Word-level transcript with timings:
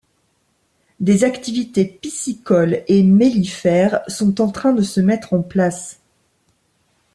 Des 0.99 1.23
activités 1.25 1.85
piscicole 1.85 2.83
et 2.87 3.03
mellifère 3.03 4.01
sont 4.07 4.41
en 4.41 4.49
train 4.49 4.73
de 4.73 4.81
se 4.81 4.99
mettre 4.99 5.33
en 5.35 5.43
place. 5.43 5.99